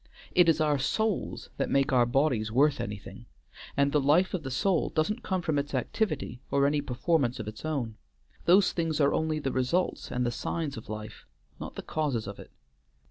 It 0.33 0.49
is 0.49 0.59
our 0.59 0.79
souls 0.79 1.51
that 1.57 1.69
make 1.69 1.93
our 1.93 2.07
bodies 2.07 2.51
worth 2.51 2.81
anything, 2.81 3.27
and 3.77 3.91
the 3.91 4.01
life 4.01 4.33
of 4.33 4.41
the 4.41 4.49
soul 4.49 4.89
doesn't 4.89 5.21
come 5.21 5.43
from 5.43 5.59
its 5.59 5.75
activity, 5.75 6.41
or 6.49 6.65
any 6.65 6.81
performance 6.81 7.39
of 7.39 7.47
its 7.47 7.63
own. 7.63 7.97
Those 8.45 8.71
things 8.71 8.99
are 8.99 9.13
only 9.13 9.37
the 9.37 9.51
results 9.51 10.11
and 10.11 10.25
the 10.25 10.31
signs 10.31 10.75
of 10.75 10.89
life, 10.89 11.27
not 11.59 11.75
the 11.75 11.83
causes 11.83 12.25
of 12.25 12.39
it." 12.39 12.49